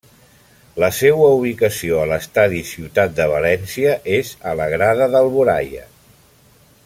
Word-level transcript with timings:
La 0.83 0.87
seua 0.99 1.27
ubicació 1.33 1.99
a 2.03 2.07
l'Estadi 2.11 2.63
Ciutat 2.71 3.13
de 3.19 3.27
València 3.35 3.95
és 4.17 4.33
a 4.53 4.57
la 4.63 4.67
grada 4.75 5.11
d'Alboraia. 5.17 5.89